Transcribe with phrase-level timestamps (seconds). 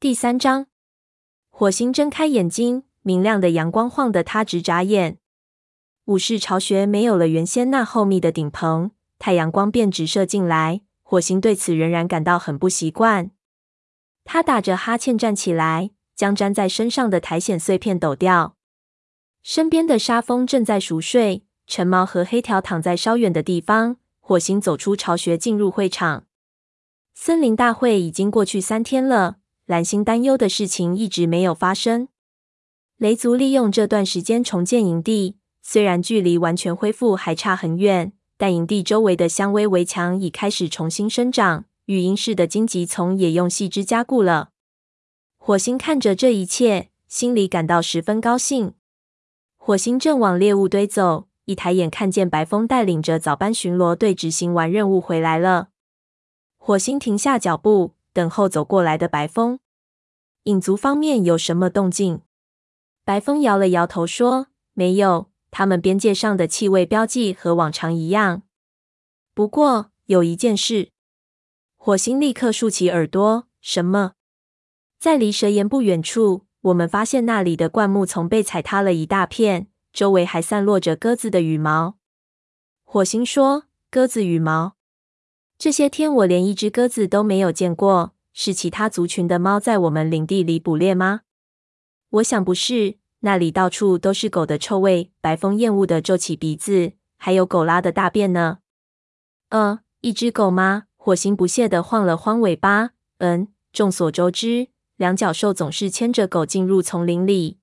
[0.00, 0.66] 第三章，
[1.50, 5.18] 火星睁开眼睛，明亮的阳光晃得他直眨眼。
[6.06, 10.80] 武士巢穴没有了原先那厚密的顶棚，太阳光便直射进来。
[11.02, 13.30] 火星对此仍然感到很不习惯。
[14.24, 18.56] 他打着哈欠站起来，将粘在身上的苔藓碎片抖掉。
[19.42, 23.98] 身边的沙蜂正在熟睡，橙毛和黑条躺在稍远的地方。
[24.20, 26.24] 火星走出巢穴，进入会场。
[27.12, 29.39] 森林大会已经过去三天了。
[29.70, 32.08] 蓝星担忧的事情一直没有发生。
[32.96, 44.48] 雷族利用这段时间重建营地，虽然距离完全恢复还差很远，但营地周围的香薇围墙已开始重新生长，育婴室的荆棘丛也用细枝加固了。
[45.38, 48.74] 火星看着这一切，心里感到十分高兴。
[49.56, 55.68] 火星正往猎物堆走，一抬眼看见白风带领着早班巡逻队执行完任务回来了。
[56.58, 57.92] 火星停下脚步。
[58.12, 59.60] 等候走过来的白风，
[60.44, 62.22] 影族方面有什么动静？
[63.04, 68.42] 白风摇了摇头说：“没有，他们边界上的气味标记和往常一样。
[69.34, 70.90] 不过有一件事。”
[71.76, 74.12] 火星立刻竖起耳朵：“什么？”
[74.98, 81.96] 在离蛇岩不远处，我们发现那里的灌木丛被踩塌了一大片，周围还散落着鸽子的羽毛。
[82.84, 84.76] 火星说：“鸽子羽毛。”
[85.58, 91.20] 这些天我连一只鸽子都没有见过，是其他族群的猫在我们领地里捕猎吗？
[92.08, 95.12] 我想不是，那里到处都是狗的臭味。
[95.20, 98.60] 白风厌恶地皱起鼻子，还有狗拉的大便呢。
[99.50, 100.84] 呃，一只狗吗？
[100.96, 102.92] 火星不屑地晃了晃尾巴。
[103.18, 107.58] 嗯，众所周知，两脚兽总是牵着狗进入丛林里。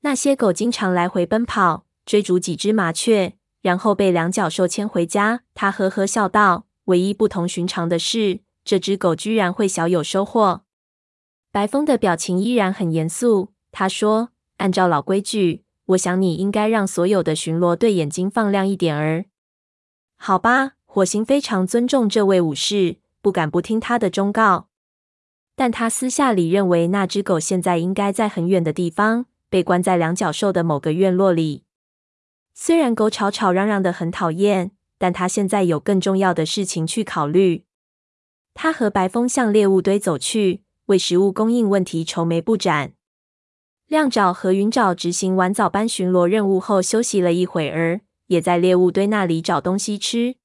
[0.00, 5.42] 那些狗经常来回奔跑，追逐几只麻雀，然后被两脚兽牵回家。
[5.52, 6.64] 他呵呵笑道。
[6.86, 10.62] 唯一不同寻常的是，这只狗居然会小有收获。
[11.50, 13.52] 白风的表情依然很严肃。
[13.70, 19.26] 他说：“按照老规矩，我想你应该让所有的巡逻队眼睛放亮一点儿。”
[20.16, 24.68] 好吧，火星非常尊重这位武士，不敢不听他的忠告。
[25.54, 31.64] 但他私下里认为，那只狗现在应该在很远的地方，被关在两角兽的某个院落里。
[32.54, 34.72] 虽然狗吵吵嚷嚷的很讨厌。
[35.02, 37.64] 但他现在有更重要的事情去考虑。
[38.54, 42.92] 他和白风向猎物堆走去，为食物供应问题愁眉不展。
[43.86, 50.36] 亮爪和云爪执行完早班巡逻任务后，休息了一会儿，也在猎物堆那里找东西吃。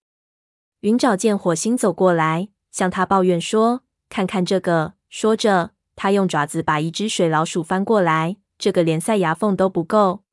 [0.81, 10.23] 云爪见火星走过来，向他抱怨说：“看看这个。”说着，他用爪子把一只水老鼠翻过来，这个连塞牙缝都不够。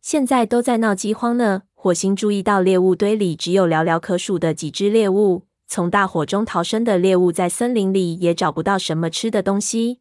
[0.00, 1.64] 现在都在闹饥荒呢。
[1.74, 10.00] 火星注意到猎物堆里只有寥寥可数的几只猎物，从大火中逃生的猎物在森林里也找不到什么吃的东西。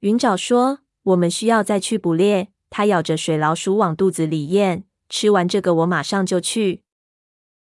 [0.00, 6.82] 云爪说：“我们需要再去捕猎。”他咬着水老鼠往肚子里咽，吃完这个我马上就去。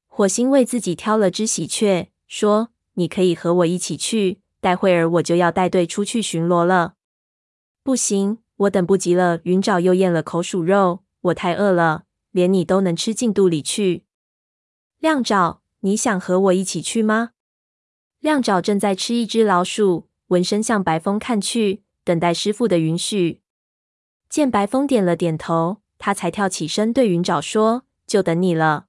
[0.05, 6.93] 火星为自己挑了只喜鹊，说：“你可以和我一起去，待会儿我就要带队出去巡逻了。”
[7.81, 9.39] 不行，我等不及了。
[9.43, 12.03] 云爪又咽了口鼠肉，我太饿了。
[12.31, 14.03] 连你都能吃进肚里去，
[14.99, 17.31] 亮爪，你想和我一起去吗？
[18.19, 23.41] 亮爪正在吃一只老鼠，闻声向白风看去，等待师傅的允许。
[24.29, 28.87] 见白风点了点头，他才跳起身对云爪说：“就等你了。”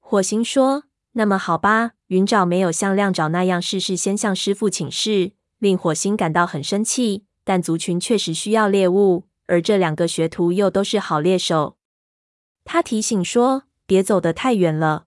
[0.00, 7.24] 火星说：“那么好吧。”云爪没有像亮爪那样事事先向师傅请示，令火星感到很生气。
[7.44, 11.76] 但族群确实需要猎物，而这两个学徒又都是好猎手。
[12.64, 15.06] 他提醒说：“别走得太远了。”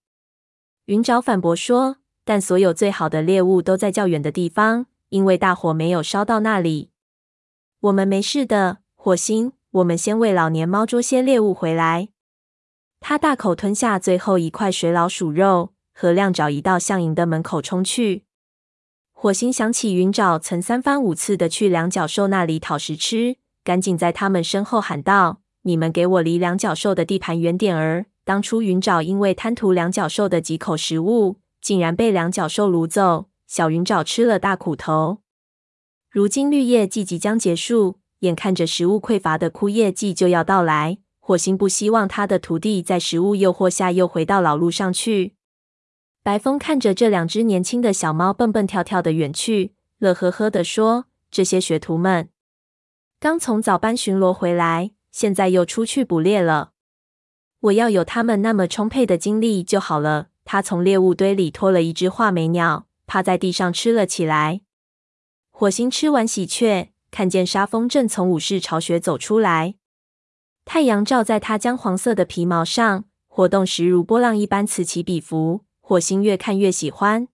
[0.85, 6.91] 云爪反驳说：“但所有最好的猎物都在较远的地方，因为大火没有烧到那里。”
[7.81, 9.53] 我们没事的，火星。
[9.71, 12.09] 我们先为老年猫捉些猎物回来。
[12.99, 18.23] 他大口吞下最后一块水老鼠肉，和亮爪一道向营的门口冲去。
[19.11, 25.41] 火星想起云爪曾三番五次的去两脚兽那里讨食吃，赶紧在他们身后喊道。
[25.63, 28.05] 你们给我离两脚兽的地盘远点儿！
[28.25, 35.19] 当初云爪因为贪图两脚兽的几口食物，竟然被两脚兽掳走，小云爪吃了大苦头。
[36.09, 45.35] 如今绿叶季即将结束，眼看着食物匮乏的枯叶季就要到来，火星不希望他的徒弟在食物诱惑下又回到老路上去。
[46.23, 52.29] 白风看着这两只年轻的小猫蹦蹦跳跳的远去，乐呵呵地说：“这些学徒们
[53.19, 56.71] 刚从早班巡逻回来。”现在又出去捕猎了，
[57.65, 60.27] 我要有他们那么充沛的精力就好了。
[60.43, 64.61] 他从猎物堆里拖了一只画眉鸟，趴在地上吃了起来。
[65.49, 69.75] 火星吃完喜鹊，看见沙风正从武士巢穴走出来，
[70.63, 75.61] 太阳照在他姜黄色的皮毛上，活动时如波浪一般此起彼伏。
[75.81, 77.27] 火星越看越喜欢。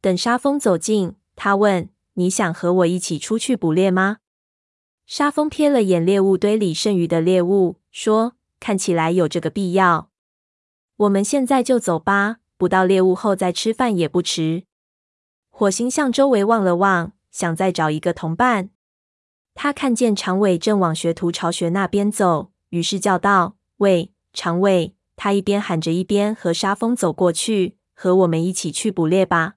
[0.00, 4.18] 等沙风走近，他问：“你想和我一起出去捕猎吗？”
[5.06, 10.10] 沙风瞥了眼猎物堆里剩余的猎物，说：“看起来有这个必要。
[10.96, 14.64] 我们现在就走吧，捕到猎物后再吃饭也不迟。”
[15.50, 18.70] 火星向周围望了望，想再找一个同伴。
[19.54, 29.54] 他看见长尾正往学徒巢穴那边走，于是叫道：“喂，长尾！”他一边喊着，一边和沙蜂走过去：“和我们一起去捕猎吧。”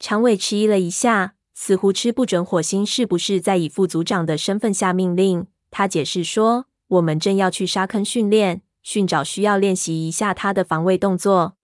[0.00, 5.46] 长尾迟疑了一下，似乎吃不准火星是不是在以副组长的身份下命令。
[5.70, 11.56] 他解释说：“我们正要去沙坑训练，训爪需要练习一下他的防卫动作。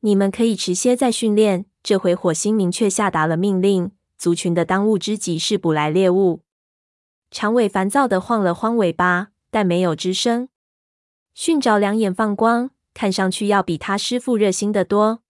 [0.00, 6.42] 你们可以迟些再训练。”这回火星明确下达了命令：族群的当务之急是捕来猎物。
[7.30, 10.48] 长尾烦躁地晃了晃尾巴，但没有吱声。
[11.32, 15.22] 训爪两眼放光，看上去要比他师傅热心得多。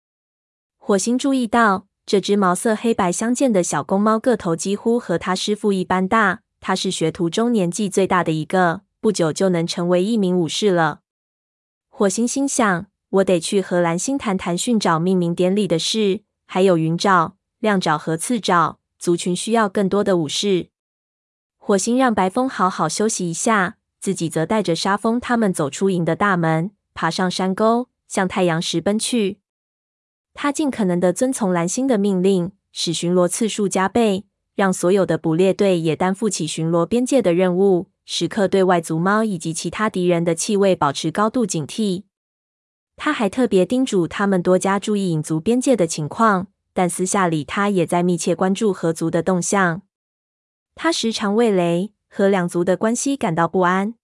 [0.77, 11.01] 火星注意到，这只毛色黑白相间的小公猫个头几乎和他师傅一般大，他是学徒中年纪最大的一个，不久就能成为一名武士了。
[11.89, 16.23] 火星心想：我得去和蓝星谈谈训爪命名典礼的事。
[16.47, 20.71] 还有云爪、亮爪和刺爪族群需要更多的武士。
[21.57, 29.39] 火星让白风好好休息一下，自己则带着沙蜂他们走出营的大门，爬上山沟，向太阳石奔去。
[30.35, 34.25] 他尽可能的遵从蓝星的命令，使巡逻次数加倍，
[34.57, 42.03] 让所有的捕猎队也担负起巡逻边界的任务，时刻对外族猫以及其他敌人的气味保持高度警惕。
[42.97, 49.83] 他还特别叮嘱他们多加注意影族边界的情况，但私下里他也在密切关注合族的动向。
[50.75, 53.95] 他时常为雷和两族的关系感到不安。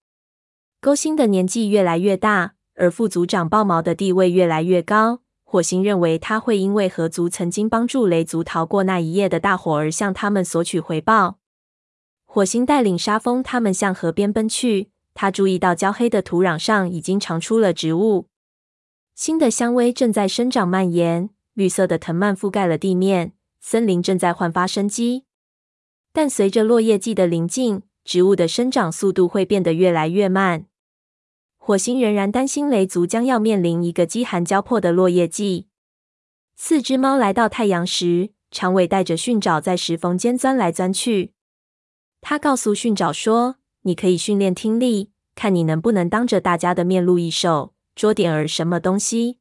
[0.80, 5.22] 勾心的年纪越来越大，而副族长豹毛的地位越来越高。
[5.42, 11.38] 火星认为他会因为合族曾经帮助雷族逃过那一夜的大火而向他们索取回报。
[12.36, 14.90] 火星带领沙蜂他们向河边奔去。
[15.14, 18.28] 他注意到焦黑的土壤上已经长出了植物。
[19.14, 25.24] 新的香味正在生长蔓延，绿色的藤蔓覆盖了地面，森林正在焕发生机。
[26.12, 30.66] 但随着落叶季的临近，植物的生长速度会变得越来越慢。
[31.56, 35.68] 火星仍然担心雷族将要面临一个饥寒交迫的落叶季。
[36.54, 41.32] 四只猫来到太阳时，长尾带着训爪在石缝间钻来钻去。
[42.28, 43.54] 他告诉训爪说
[43.86, 49.38] ：“你可以训练听力，看你能不能当着大家的面录一首。”捉点儿什么东西？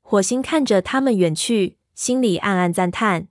[0.00, 3.28] 火星看着他们远去，心里暗暗赞叹。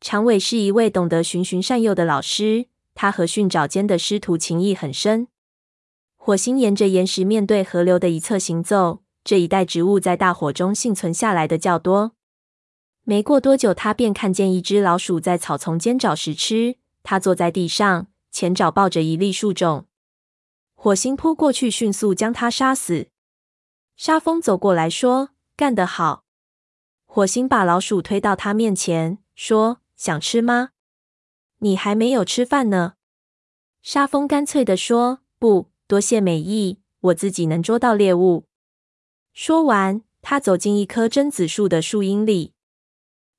[0.00, 5.26] 长尾是一位懂得循循善诱的老师，他和训爪间的师徒情谊很深。
[6.16, 12.12] 火星沿着岩石面对河流的一侧行走，这一带植物在大火中幸存下来的较多。
[13.02, 16.76] 没过多久，他便看见一只老鼠在草丛间找食吃。
[17.02, 19.86] 他坐在地上，前爪抱着一粒树种。
[20.74, 23.08] 火星扑过去，迅速将他杀死。
[23.96, 26.24] 沙风走过来说：“干得好！”
[27.04, 30.70] 火星把老鼠推到他面前，说：“想吃吗？
[31.58, 32.94] 你还没有吃饭呢。”
[33.82, 38.46] 沙风干脆地说：“不，多谢美意，我自己能捉到猎物。”
[39.34, 42.54] 说完，他走进一棵榛子树的树荫里。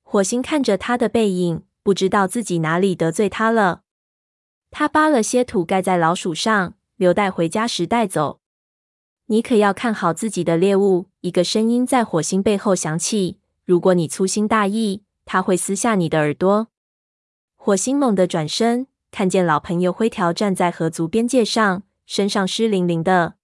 [0.02, 3.82] 火星看着他的背影，不知道自己哪里得罪他了。
[4.70, 8.40] 他扒了些土盖在老鼠上，留待回家时带走。
[9.26, 11.08] 你可要看好自己的猎物。
[11.20, 13.38] 一个声音在火星背后响起。
[13.64, 16.68] 如果你粗心大意，他会撕下你的耳朵。
[17.56, 23.34] 火星猛地转身，看见老朋友灰条站在河族边界上，身上湿淋淋的。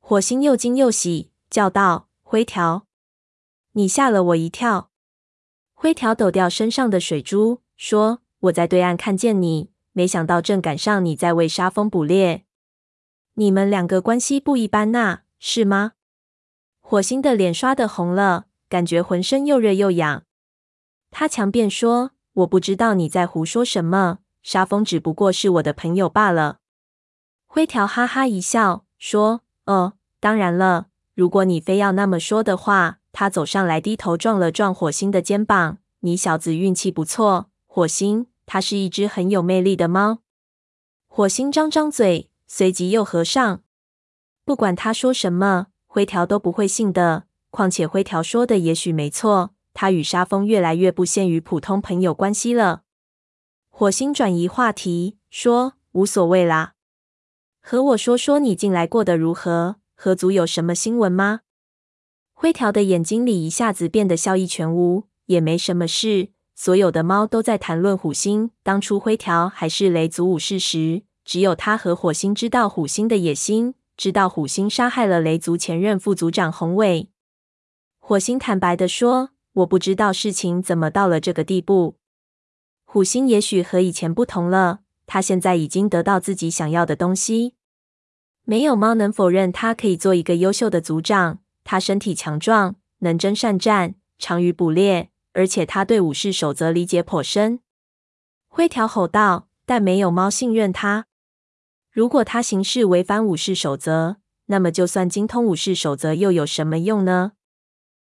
[0.00, 2.86] 火星又惊又喜，叫道：“灰条，
[3.72, 4.90] 你吓了我一跳。”
[5.80, 8.20] 灰条抖掉身上的水珠，说
[8.50, 12.44] ：“我在对岸看见你，没想到正赶上你在为沙蜂捕猎。”
[13.34, 15.92] 你们两个关系不一般呐，是吗？
[16.80, 20.24] 火星的脸刷的红了，感觉浑身又热又痒。
[21.12, 22.10] 他强辩说
[22.42, 26.58] ：“我不知道你在胡说什么，沙蜂只不过是我的朋友罢了。”
[27.46, 40.18] 灰条哈哈一笑，说：“哦，当然了，如果你非要那么说的话。”他走上来，低头撞了撞火星的肩膀：“你小子运气不错，火星，它是一只很有魅力的猫。”
[41.08, 42.30] 火星张张嘴。
[42.50, 43.60] 随即又合上。
[44.46, 47.24] 不管他说什么，灰条都不会信的。
[47.50, 52.84] 况且灰条说的也许没错，他与沙蜂越来越不限于普通朋友关系了。
[53.68, 56.72] 火星转移话题，说：“无所谓啦，
[57.60, 59.76] 和我说说你近来过得如何？
[59.94, 61.40] 河族有什么新闻吗？”
[62.40, 66.28] 灰条的眼睛里一下子变得笑意全无，也没什么事。
[66.54, 68.52] 所有的猫都在谈论虎星。
[68.62, 77.08] 当初灰条还是雷族武士时，只有他和火星知道虎星的野心，知道虎星杀害了雷族前任副族长宏伟。
[77.98, 81.96] 火星坦白地说：“我不知道事情怎么到了这个地步。
[82.84, 84.78] 虎星也许和以前不同了，
[85.08, 87.56] 他现在已经得到自己想要的东西。
[88.44, 91.40] 没有猫能否认他可以做一个优秀的族长。
[91.68, 97.60] 他身体强壮，能征善战，长于捕猎。”而且他对武士守则理解颇深。
[98.48, 101.06] 灰条吼道：“但没有猫信任他。
[101.92, 107.32] 如果他行事违反武士守则，那么就算精通武士守则又有什么用呢？”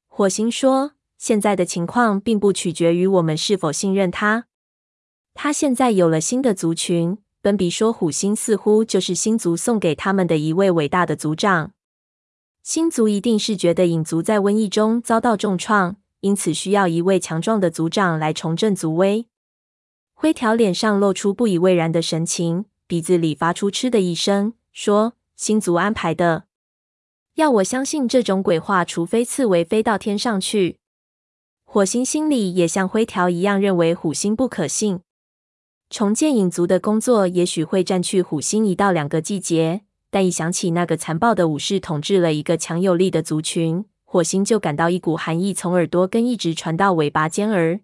[0.10, 4.48] 火星说：“现在的情况并不取决于我们是否信任他。
[5.36, 7.19] 他现在有了新的族群。
[7.41, 11.74] 奔比说，虎星似乎就是星族送给他们的一位伟大的族长。
[12.63, 19.25] 星族一定是觉得影族在瘟疫中遭到重创。”因此，需要一位强壮的族长来重振族威。
[20.13, 26.46] 灰条脸上露出不以为然的神情，鼻子里发出嗤的一声，说：“星族安排的，
[27.36, 30.77] 要我相信这种鬼话，除非刺猬飞到天上去。”
[31.67, 35.01] 火星心里也像灰条一样认为虎星不可信。
[35.89, 39.82] 重建影族的工作也许会占据虎星一到两个季节，
[40.13, 43.84] 但一想起那个残暴的武士统治了一个强有力的族群。
[44.03, 47.79] 火星就感到一股寒意从耳朵根一直传到尾巴尖儿。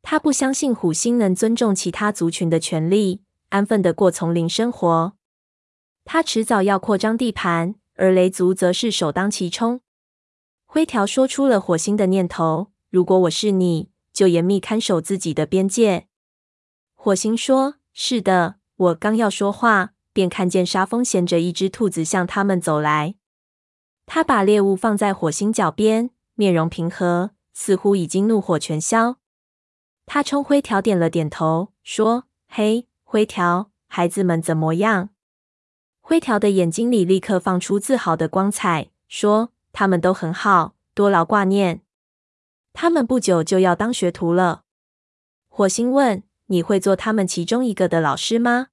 [0.00, 3.20] 他不相信虎星能尊重其他族群的权利，
[3.50, 5.12] 安分地过丛林生活。
[6.06, 9.82] 他迟早要扩张地盘，而雷族则是首当其冲。
[10.64, 16.06] 灰条说出了火星的念头：“如果我是你，就严密看守自己的边界。”
[16.96, 23.16] 火星说：“是的。”我刚要说话，便看见沙风衔着一只兔子向他们走来。
[24.06, 29.16] 他把猎物放在火星脚边，面容平和，似乎已经怒火全消。
[30.06, 35.10] 他冲灰条点了点头，说：“嘿，灰条，孩子们怎么样？”
[36.00, 41.80] 灰条的眼睛里立刻放出自豪的光彩，说：“他们都很好，多劳挂念。
[42.74, 44.64] 他们不久就要当学徒了。”
[45.48, 48.68] 火星问：“你会做他们其中一个的老师吗？”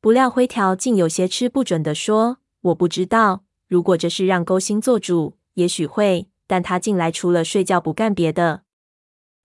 [0.00, 8.62] 不料灰条竟有些吃不准地说：“我不知道。”如果这是让勾心做主，也许会，但他近来除了睡觉不干别的。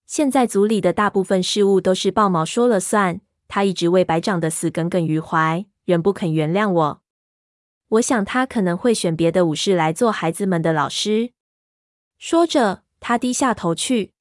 [0.06, 7.02] 现在族里的大部分事务都是豹毛说了算，他一直为白长的死耿耿于怀，仍不肯原谅我。
[7.90, 11.32] 我想他可能会选别的武士来做孩子们的老师。
[12.18, 14.14] 说着，他低下头去。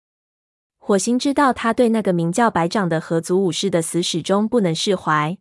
[0.79, 5.39] 火星知道他对那个名叫白长的合族武士的死始终不能释怀。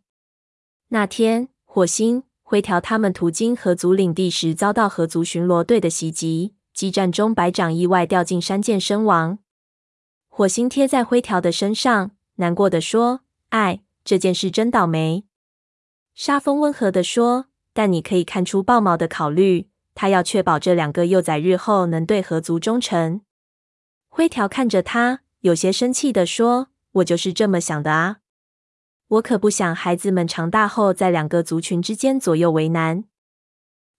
[0.94, 2.24] 那天，火星。
[2.42, 6.54] 灰条他们途经河族领地时，遭到河族巡逻队的袭击。
[6.74, 9.38] 激战中，白长意外掉进山涧身亡。
[10.28, 15.24] 火星贴在灰条的身上，难过的说：“哎，这件事真倒霉。”
[16.14, 23.22] 沙风温和的说：“但你可以看出豹毛的考虑，他要确保这两个幼崽日后能对河族忠诚。”
[24.10, 26.68] 灰条看着他，有些生气的说
[27.00, 28.18] ：“我就是这么想的啊。”
[29.12, 33.04] 我可不想孩子们长大后在两个族群之间左右为难。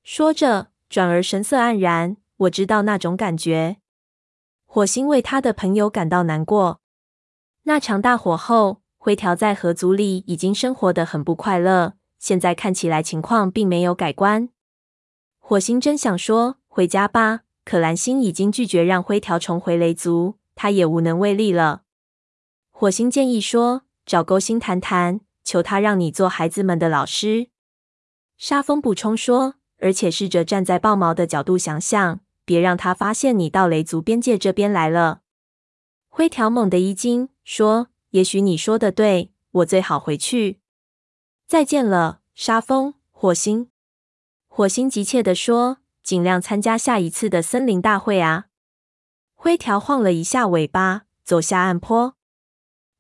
[0.02, 2.18] 说着，转而神色黯然。
[2.38, 3.78] 我知道那种感觉。
[4.66, 6.82] 火星为他的朋友感到难过。
[7.64, 11.94] 那场大火后，灰条在河族里已经生活得很不快乐。
[12.18, 14.50] 现在看起来情况并没有改观。
[15.38, 21.84] 火星真想说回家吧，可蓝星已经拒绝让灰条重回雷族，他也无能为力了。
[22.72, 23.84] 火星建议说。
[24.06, 27.50] 找勾心谈谈，求他让你做孩子们的老师。
[28.38, 35.22] 沙风补充说，而且试着站在豹毛的角度想想，别让他发现你到雷族边界这边来了。
[36.10, 40.60] 灰条猛地一惊，说：“也许你说的对，我最好回去。
[41.48, 43.70] 再见了，沙风，火星。”
[44.48, 48.46] 火星急切地说：“尽量参加下一次的森林大会啊！”
[49.34, 52.16] 灰条晃了一下尾巴，走下岸坡。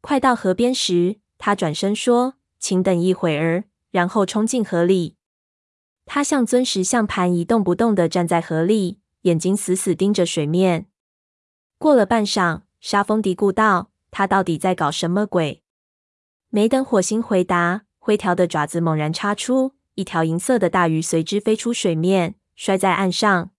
[0.04, 5.16] 快到河边时，他转身说：“请等一会儿。”然后冲进河里。
[6.06, 10.88] 他像尊石像盘一动不动地站在河里，眼睛死死盯着水面。
[11.78, 15.64] 过了半晌，沙风嘀咕道：“他到底在搞什么鬼？”
[16.52, 23.52] 没等火星回答，灰条的爪子猛然插出，一条银色的大鱼随之飞出水面，摔在岸上。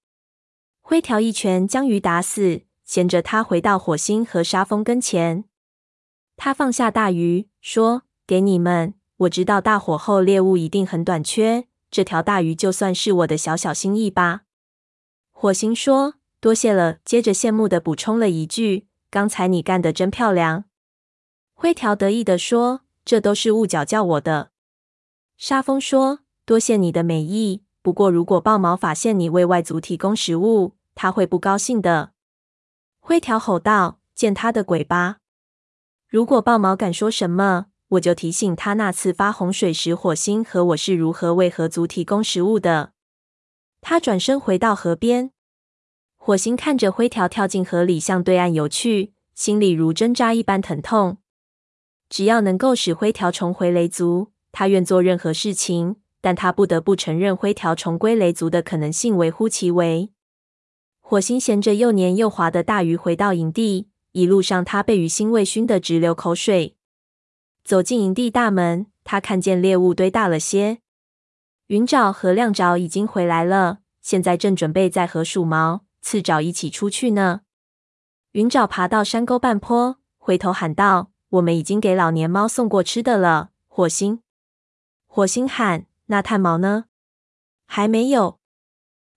[0.83, 5.45] 灰条一拳将鱼打死，衔着它回到火星和沙风跟前。
[6.37, 8.95] 他放下大鱼，说：“给你们。
[9.19, 14.43] 我知道大火后猎物一定很短缺，这条大鱼就算是我的小小心意吧。”
[15.31, 20.65] 火星说：“多谢了。”接着羡慕的补充了一句：“刚才你干得真漂亮。”
[21.55, 24.51] 灰条得意的说：“这都是雾角教我的。”
[25.39, 27.63] 沙风说：“多谢你的美意。
[27.81, 32.13] 不过，如果豹毛发现你为外族提供食物，他会不高兴的。”
[33.01, 35.19] 灰条吼道：“见他的鬼吧！
[36.15, 42.93] 如果豹毛敢说什么，我就提醒他那次发洪水时，火星和我是如何为河族提供食物的。”
[43.83, 45.33] 他转身回到河边，
[46.15, 51.19] 火星看着灰条跳进河里，向对岸游去，心里如针扎一般疼痛。
[52.09, 55.97] 只要能够使灰条重回雷族，他愿做任何事情。
[56.21, 60.13] 但他不得不承认，灰条重归雷族的可能性微乎其微。
[61.01, 66.77] 火星衔着又黏又滑的大鱼回到营地，一路上他被鱼腥味熏得直流口水。
[67.65, 70.79] 走进营地大门，他看见猎物堆大了些。
[71.67, 77.41] 云沼和亮爪已经回来了，现在正准备再和鼠毛、刺爪一起出去呢。
[78.33, 84.21] 云爪爬到山沟半坡，回头喊道：“我们已经给老年猫送过吃的了。”火星，
[85.09, 86.85] 火星喊：“那炭毛呢？”
[87.67, 88.39] 还没有。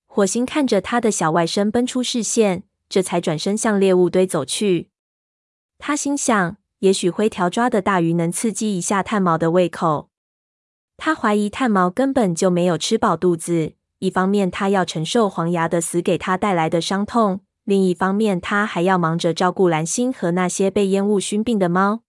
[0.07, 4.89] 火星看着他的小外甥奔出视线，这才转身向猎物堆走去。
[5.77, 10.09] 他心想，也许灰条抓的大鱼能刺激一下炭毛的胃口。
[10.95, 13.73] 他怀疑炭毛根本就没有吃饱肚子。
[13.99, 22.03] 一方面，他要承受黄牙的死给他带来的伤痛；另一方面，他还要忙着照顾蓝星和那些被烟雾熏病的猫。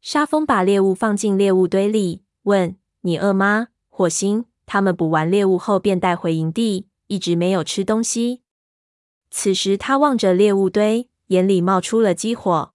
[0.00, 6.88] 沙风把猎物放进猎物堆里，问：“你饿吗？”火星他们捕完猎物后便带回营地。
[7.08, 8.42] 一直没有吃东西。
[9.30, 12.72] 此时他望着猎物堆，眼里冒出了激火。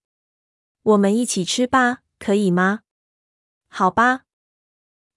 [0.82, 2.80] 我们一起吃吧，可以吗？
[3.68, 4.22] 好吧。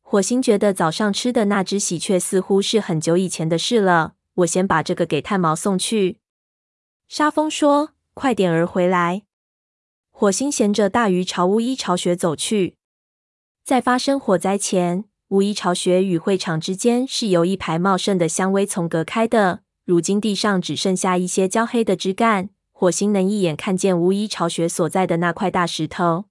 [0.02, 4.16] 火星觉得早上吃的那只喜鹊似乎是很久以前的事了。
[4.36, 6.20] 我先把这个给炭毛送去。
[7.08, 9.24] 沙风说：“快点儿回来。”
[10.12, 12.78] 火星衔着大鱼朝巫医巢穴走去。
[13.64, 19.64] 在发生火灾前，巫医巢穴与会场之间是由一排茂盛的香薇丛隔开的。
[19.88, 22.50] 如今地上只剩下一些焦黑的枝干。
[22.74, 26.26] 火星能一眼看见巫医巢穴所在的那块大石头。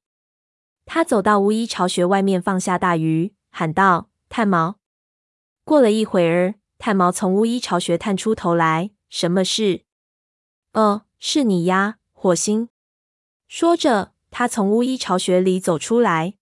[0.84, 4.76] 他走到巫医巢穴外面，放下大鱼，喊道：“炭毛！”
[5.64, 9.84] 过了一会儿，炭毛从巫医巢穴探出头来：“什么事
[10.74, 12.68] ？”“哦，是你呀，火星。”
[13.48, 16.34] 说着，他从巫医巢穴里走出来。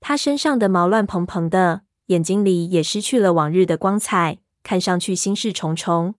[0.00, 6.14] 他身上的毛乱蓬蓬的，眼睛里也失去了往日的光彩，看上去心事重重。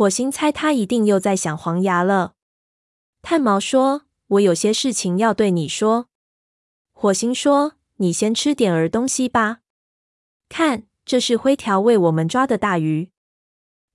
[0.00, 2.32] 火星猜他一定又在想黄牙了。
[3.20, 6.08] 炭毛说：“我有些事情要对你说。”
[6.90, 9.58] 火星说：“你先吃点儿东西吧。
[10.48, 13.10] 看，这是灰条为我们抓的大鱼。”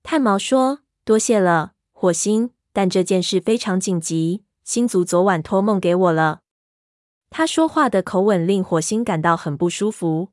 [0.04, 6.42] 炭毛说：“多谢了，火星，但这件事非常紧急，星族昨晚托梦给我了。”
[7.30, 10.28] 他说话的口吻令火星感到很不舒服。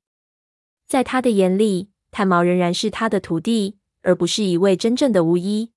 [0.86, 5.72] 在他的眼里，炭毛仍然是他的徒弟，而不是一位真正的巫医。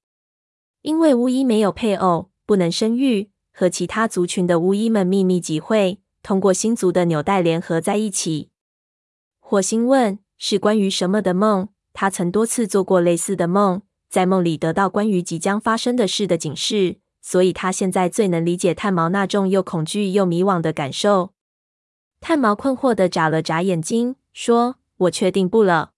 [0.83, 8.51] 因为巫医没有配偶，不能生育，和其他族群的巫医们秘密集会，通过星族的纽带联合在一起。
[9.41, 16.99] 火星问：“是关于什么的梦？”他曾多次做过类似的梦，在梦里得到关于即将发生的事的警示。
[17.23, 21.33] 所以他现在最能理解炭毛那种又恐惧又迷惘的感受。
[22.21, 25.93] 炭毛困惑地眨了眨眼睛，说：“我确定不了。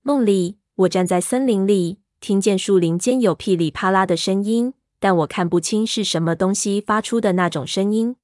[0.00, 8.14] 梦里，我站在森林里，听见树林间有噼里啪啦的声音，但我看不清是什么东西发出的那种声音。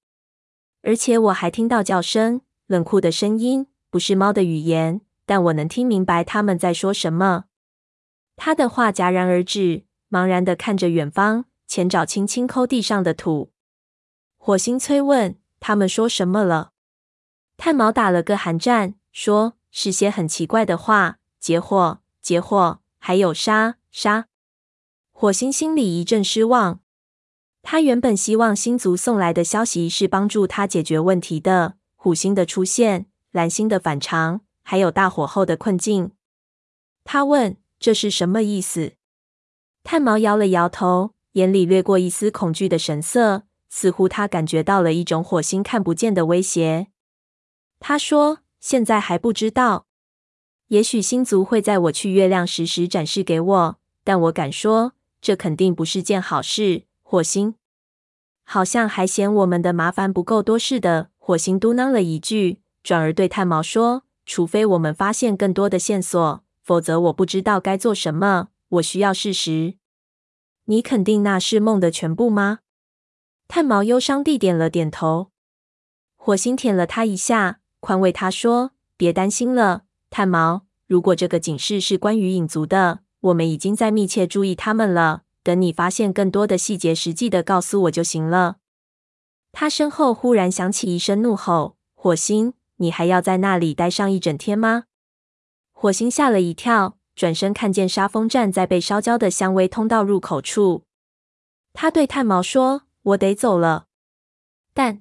[0.83, 7.47] 而且我还听到叫声，冷酷的声音，不是猫的语言，但我能听明白他们在说什么。”
[8.37, 11.47] 他的话戛然而止，茫然地看着远方。
[11.67, 13.51] 前爪轻轻抠地上的土，
[14.37, 16.71] 火星催问：“他们说什么了？”
[17.57, 24.27] 炭毛打了个寒战，说：“是些很奇怪的话，结果，结火，还有杀杀。”
[25.13, 26.81] 火星心里一阵失望。
[27.63, 36.13] 他原本希望星族送来的消息是帮助他解决问题的，虎星的出现，蓝星的反常，还有大火后的困境。
[37.05, 38.95] 他问：“这是什么意思？”
[39.85, 41.13] 炭毛摇了摇头。
[41.35, 46.87] 眼里掠过一丝恐惧的神色，似乎他感觉到了一种火星看不见的威胁。
[47.81, 49.87] 他说：“现在还不知道，
[50.75, 57.55] 也许星族会在我去月亮时时展示给我，但我敢说，这肯定不是件好事。”火星
[58.43, 61.11] 好像还嫌我们的麻烦不够多似的。
[61.17, 68.49] 火星嘟囔了一句，转而对炭毛说：“除非我们发现更多的线索，否则我不知道该做什么。
[68.71, 69.77] 我需要事实。
[70.65, 72.59] 你肯定那是梦的全部吗？”
[73.47, 75.31] 炭毛忧伤地点了点头。
[76.17, 79.85] 火星舔了他一下，宽慰他说：“别担心了，
[80.15, 80.65] 炭毛。
[80.87, 85.23] 如果这个警示是关于影族的，我们已经在密切注意他们了。
[85.43, 88.59] 等你发现更多的细节，实际的告诉我就行了。”
[89.51, 94.85] 他身后忽然响起一声怒吼：“火星，你还要在那里待上一整天吗？”
[95.75, 100.85] 火星吓了一跳，转身看见沙风站在被烧焦的香薇通道入口处。
[101.73, 103.87] 他对炭毛说：“我得走了。”
[104.73, 105.01] 但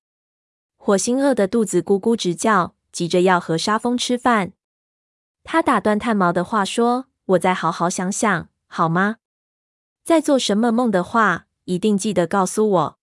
[0.75, 4.53] 火星饿得肚子咕咕直叫，急着要和沙风吃饭。
[5.43, 9.17] 他打断炭毛的话说：“我再好好想想，好吗？
[10.03, 12.99] 在做什么梦的话，一定记得告诉我。”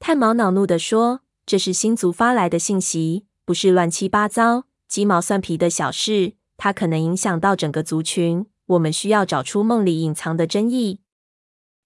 [0.00, 6.34] 炭毛恼怒地说：“这是星族发来的信息，不是乱七八糟、鸡毛蒜皮的小事。
[6.56, 8.46] 它可能影响到整个族群。
[8.66, 11.00] 我们需要找出梦里隐藏的真意。”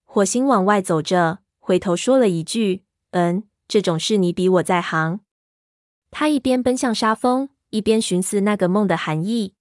[0.04, 5.20] 火星往外走着，回头说了一句：“嗯，这种事你比我在行。”
[6.12, 9.54] 他一边奔向沙峰，一边寻思那个梦的含义。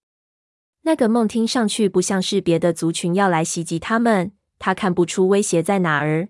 [0.85, 6.27] 那个梦听上去不像是别的族群要来袭击他们，他看不出威胁在哪儿。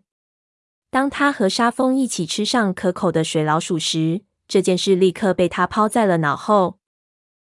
[0.92, 6.78] 当他和沙风一起吃上可口的水老鼠时，这件事立刻被他抛在了脑后。